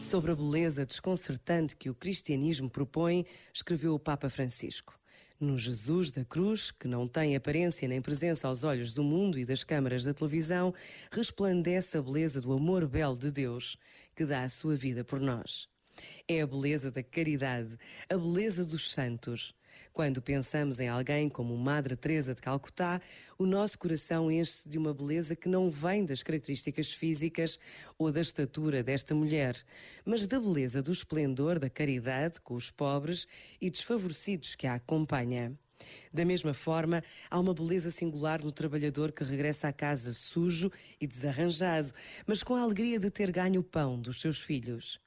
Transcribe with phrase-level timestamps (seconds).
[0.00, 4.98] Sobre a beleza desconcertante que o cristianismo propõe, escreveu o Papa Francisco.
[5.38, 9.44] No Jesus da cruz, que não tem aparência nem presença aos olhos do mundo e
[9.44, 10.74] das câmaras da televisão,
[11.12, 13.78] resplandece a beleza do amor belo de Deus,
[14.16, 15.68] que dá a sua vida por nós.
[16.26, 17.78] É a beleza da caridade,
[18.10, 19.54] a beleza dos santos.
[19.92, 23.00] Quando pensamos em alguém como Madre Teresa de Calcutá,
[23.38, 27.58] o nosso coração enche-se de uma beleza que não vem das características físicas
[27.98, 29.56] ou da estatura desta mulher,
[30.04, 33.26] mas da beleza do esplendor da caridade com os pobres
[33.60, 35.56] e desfavorecidos que a acompanha.
[36.12, 40.70] Da mesma forma, há uma beleza singular no trabalhador que regressa à casa sujo
[41.00, 41.92] e desarranjado,
[42.26, 45.00] mas com a alegria de ter ganho o pão dos seus filhos.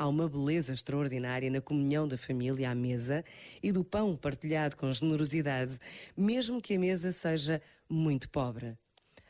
[0.00, 3.22] Há uma beleza extraordinária na comunhão da família à mesa
[3.62, 5.78] e do pão partilhado com generosidade,
[6.16, 8.78] mesmo que a mesa seja muito pobre.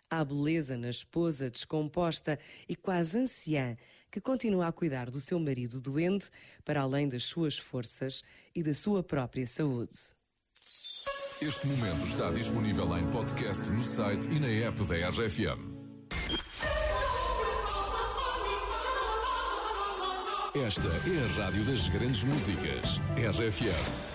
[0.08, 2.38] Há beleza na esposa descomposta
[2.68, 3.76] e quase anciã
[4.12, 6.30] que continua a cuidar do seu marido doente
[6.64, 8.22] para além das suas forças
[8.54, 9.96] e da sua própria saúde.
[11.42, 15.79] Este momento está disponível em podcast no site e na app da RFM.
[20.54, 22.98] Esta é a rádio das grandes músicas.
[23.16, 23.70] RFM.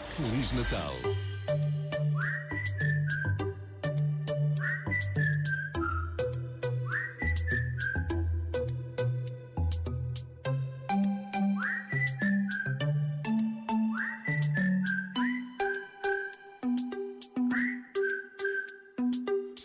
[0.05, 0.93] Feliz Natal.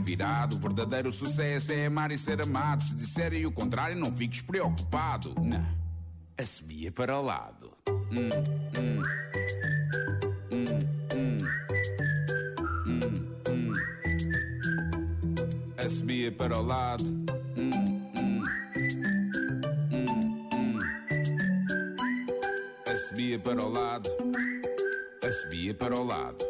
[0.00, 0.56] virado.
[0.56, 2.82] O verdadeiro sucesso é amar e ser amado.
[2.82, 5.34] Se disserem o contrário, não fiques preocupado.
[5.40, 5.66] Não,
[6.38, 7.70] assobia para o lado.
[7.88, 8.28] Hum,
[8.78, 9.02] hum.
[10.52, 10.64] Hum,
[11.14, 11.38] hum.
[12.86, 13.00] Hum,
[13.48, 13.72] hum.
[15.78, 17.04] Assobia para o lado.
[17.56, 17.70] Hum,
[18.16, 18.44] hum.
[19.92, 20.06] Hum,
[20.52, 20.78] hum.
[22.92, 24.10] Assobia para o lado.
[25.24, 26.49] Assobia para o lado.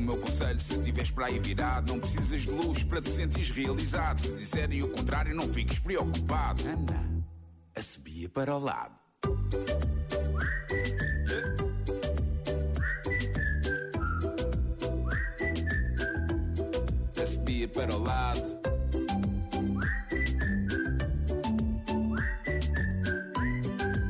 [0.00, 1.92] o meu conselho se tiveres para aí virado.
[1.92, 4.20] Não precisas de luz para te sentires realizado.
[4.20, 6.66] Se disserem o contrário, não fiques preocupado.
[6.66, 7.04] Anda,
[7.76, 8.94] assobia para o lado.
[17.22, 18.60] Assobia para o lado.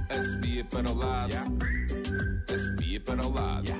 [0.08, 1.34] Assobia para o lado.
[2.48, 3.79] Assobia para o lado.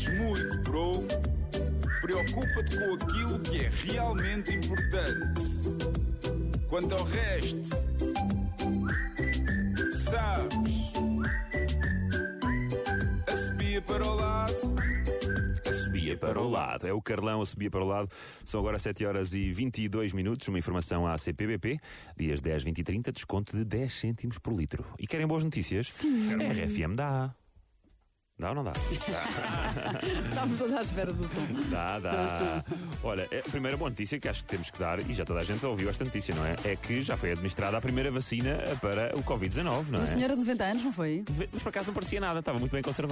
[0.00, 1.06] Rales muito, bro.
[2.00, 5.42] Preocupa-te com aquilo que é realmente importante.
[6.68, 7.68] Quanto ao resto,
[9.92, 10.92] sabes.
[13.26, 14.54] Assobia para o lado.
[15.84, 16.86] Subia para o lado.
[16.86, 18.08] É o Carlão a subia para o lado.
[18.44, 20.48] São agora 7 horas e 22 minutos.
[20.48, 21.78] Uma informação à CPBP.
[22.16, 24.84] Dias 10, 20 e 30, desconto de 10 cêntimos por litro.
[24.98, 25.92] E querem boas notícias?
[26.32, 27.34] A RFM dá.
[28.40, 28.72] Dá ou não dá?
[30.30, 31.60] Estávamos todos à espera do som.
[31.70, 32.64] Dá, dá.
[33.04, 35.44] Olha, a primeira boa notícia que acho que temos que dar, e já toda a
[35.44, 36.56] gente ouviu esta notícia, não é?
[36.64, 40.06] É que já foi administrada a primeira vacina para o Covid-19, não Uma é?
[40.06, 41.22] senhora de 90 anos, não foi?
[41.52, 43.10] Mas por acaso não parecia nada, estava muito bem conservado.